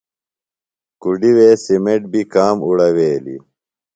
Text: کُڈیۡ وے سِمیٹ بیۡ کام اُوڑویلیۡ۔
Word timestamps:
کُڈیۡ 1.01 1.35
وے 1.37 1.47
سِمیٹ 1.65 2.01
بیۡ 2.11 2.27
کام 2.33 2.55
اُوڑویلیۡ۔ 2.65 3.41